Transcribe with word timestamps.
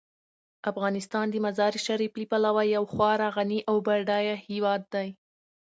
افغانستان 0.71 1.25
د 1.31 1.35
مزارشریف 1.45 2.11
له 2.19 2.25
پلوه 2.31 2.63
یو 2.75 2.83
خورا 2.93 3.27
غني 3.35 3.59
او 3.69 3.75
بډایه 3.85 4.35
هیواد 4.47 4.81
دی. 4.93 5.07